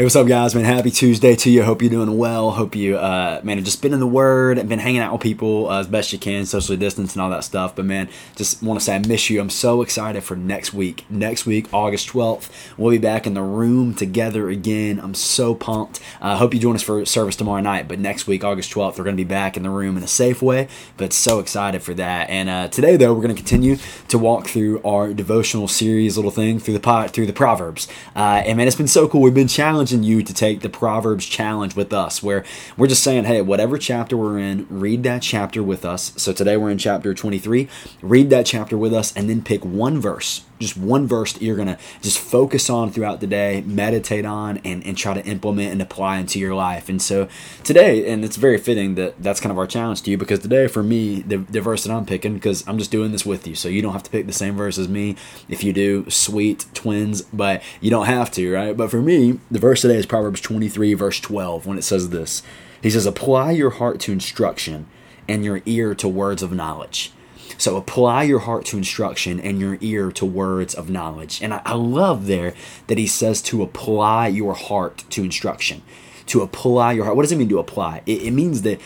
[0.00, 0.54] Hey, what's up, guys?
[0.54, 1.62] Man, happy Tuesday to you.
[1.62, 2.52] Hope you're doing well.
[2.52, 5.20] Hope you, uh, man, have just been in the Word and been hanging out with
[5.20, 7.76] people uh, as best you can, socially distance and all that stuff.
[7.76, 9.42] But man, just want to say I miss you.
[9.42, 11.04] I'm so excited for next week.
[11.10, 14.98] Next week, August 12th, we'll be back in the room together again.
[15.00, 16.00] I'm so pumped.
[16.18, 17.86] I uh, hope you join us for service tomorrow night.
[17.86, 20.08] But next week, August 12th, we're going to be back in the room in a
[20.08, 20.68] safe way.
[20.96, 22.30] But so excited for that.
[22.30, 23.76] And uh, today, though, we're going to continue
[24.08, 27.86] to walk through our devotional series, little thing through the pot, through the Proverbs.
[28.16, 29.20] Uh, and man, it's been so cool.
[29.20, 32.44] We've been challenged challenging you to take the Proverbs challenge with us, where
[32.76, 36.12] we're just saying, hey, whatever chapter we're in, read that chapter with us.
[36.16, 37.68] So today we're in chapter 23.
[38.00, 41.56] Read that chapter with us and then pick one verse just one verse that you're
[41.56, 45.72] going to just focus on throughout the day, meditate on, and, and try to implement
[45.72, 46.88] and apply into your life.
[46.88, 47.28] And so
[47.64, 50.68] today, and it's very fitting that that's kind of our challenge to you because today,
[50.68, 53.54] for me, the, the verse that I'm picking, because I'm just doing this with you,
[53.54, 55.16] so you don't have to pick the same verse as me.
[55.48, 58.76] If you do, sweet twins, but you don't have to, right?
[58.76, 62.42] But for me, the verse today is Proverbs 23, verse 12, when it says this
[62.82, 64.86] He says, Apply your heart to instruction
[65.28, 67.12] and your ear to words of knowledge.
[67.58, 71.42] So apply your heart to instruction and your ear to words of knowledge.
[71.42, 72.54] And I, I love there
[72.86, 75.82] that he says to apply your heart to instruction.
[76.26, 77.16] To apply your heart.
[77.16, 78.02] What does it mean to apply?
[78.06, 78.80] It, it means that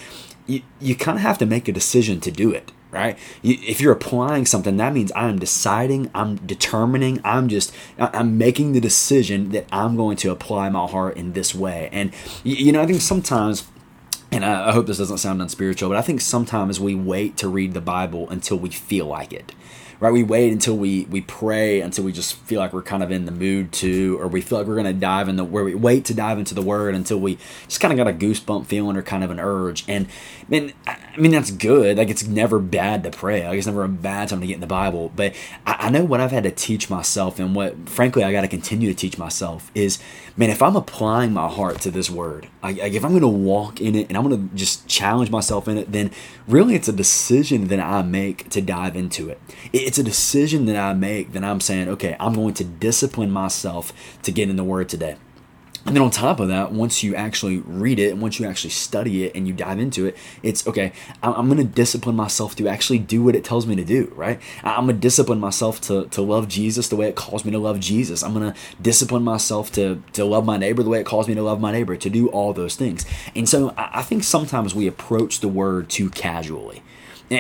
[0.47, 3.19] you, you kind of have to make a decision to do it right?
[3.43, 8.81] If you're applying something, that means I'm deciding, I'm determining, I'm just, I'm making the
[8.81, 11.89] decision that I'm going to apply my heart in this way.
[11.93, 12.13] And,
[12.45, 13.69] you know, I think sometimes
[14.35, 17.73] and I, hope this doesn't sound unspiritual, but I think sometimes we wait to read
[17.73, 19.53] the Bible until we feel like it
[20.01, 20.13] right?
[20.13, 23.25] We wait until we we pray until we just feel like we're kind of in
[23.25, 25.75] the mood to, or we feel like we're going to dive in the where we
[25.75, 27.39] wait to dive into the Word until we
[27.69, 29.85] just kind of got a goosebump feeling or kind of an urge.
[29.89, 30.07] And
[30.49, 31.97] man, I mean that's good.
[31.97, 33.47] Like it's never bad to pray.
[33.47, 35.13] Like it's never a bad time to get in the Bible.
[35.15, 35.35] But
[35.67, 38.49] I, I know what I've had to teach myself, and what frankly I got to
[38.49, 39.99] continue to teach myself is,
[40.37, 43.81] man, if I'm applying my heart to this Word, like if I'm going to walk
[43.81, 46.11] in it and I'm going to just challenge myself in it, then
[46.49, 49.41] really it's a decision that I make to dive into it.
[49.73, 53.31] it it's a decision that I make that I'm saying, okay, I'm going to discipline
[53.31, 55.17] myself to get in the Word today.
[55.87, 58.71] And then on top of that, once you actually read it, and once you actually
[58.71, 60.93] study it and you dive into it, it's okay,
[61.23, 64.41] I'm going to discipline myself to actually do what it tells me to do, right?
[64.63, 67.59] I'm going to discipline myself to, to love Jesus the way it calls me to
[67.59, 68.23] love Jesus.
[68.23, 71.35] I'm going to discipline myself to, to love my neighbor the way it calls me
[71.35, 73.05] to love my neighbor, to do all those things.
[73.37, 76.83] And so I think sometimes we approach the word too casually.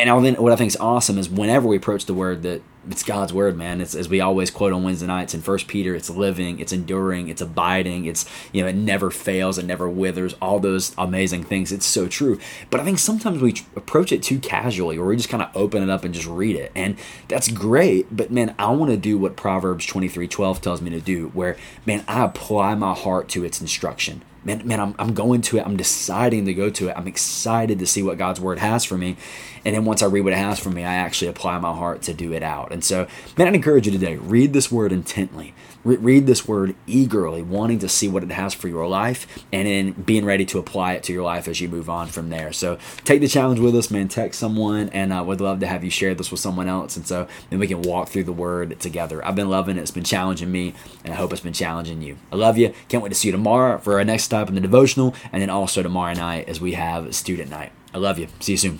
[0.00, 3.02] And then what I think is awesome is whenever we approach the word that it's
[3.02, 3.80] God's word, man.
[3.80, 5.94] It's as we always quote on Wednesday nights in First Peter.
[5.94, 8.04] It's living, it's enduring, it's abiding.
[8.04, 10.34] It's you know it never fails, it never withers.
[10.40, 11.72] All those amazing things.
[11.72, 12.38] It's so true.
[12.70, 15.82] But I think sometimes we approach it too casually, or we just kind of open
[15.82, 16.96] it up and just read it, and
[17.28, 18.14] that's great.
[18.14, 21.28] But man, I want to do what Proverbs twenty three twelve tells me to do,
[21.28, 21.56] where
[21.86, 25.66] man I apply my heart to its instruction man, man, I'm, I'm going to it.
[25.66, 26.94] I'm deciding to go to it.
[26.96, 29.16] I'm excited to see what God's word has for me.
[29.64, 32.02] And then once I read what it has for me, I actually apply my heart
[32.02, 32.70] to do it out.
[32.70, 33.06] And so,
[33.38, 35.54] man, I'd encourage you today read this word intently.
[35.84, 39.66] Re- read this word eagerly, wanting to see what it has for your life, and
[39.66, 42.52] then being ready to apply it to your life as you move on from there.
[42.52, 44.08] So take the challenge with us, man.
[44.08, 46.96] Text someone, and I uh, would love to have you share this with someone else.
[46.96, 49.24] And so then we can walk through the word together.
[49.24, 49.80] I've been loving it.
[49.80, 52.16] It's been challenging me, and I hope it's been challenging you.
[52.32, 52.74] I love you.
[52.88, 55.48] Can't wait to see you tomorrow for our next stop in the devotional, and then
[55.48, 57.70] also tomorrow night as we have student night.
[57.94, 58.26] I love you.
[58.40, 58.78] See you soon.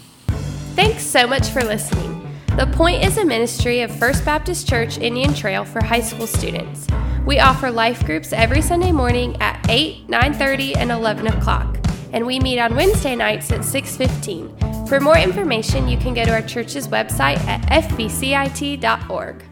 [0.75, 2.11] Thanks so much for listening.
[2.57, 6.89] The Point is a ministry of First Baptist Church Indian Trail for high school students.
[7.25, 11.79] We offer life groups every Sunday morning at 8, 9:30, and 11 o'clock,
[12.13, 14.87] and we meet on Wednesday nights at 6:15.
[14.89, 19.45] For more information, you can go to our church's website at fbcit.org.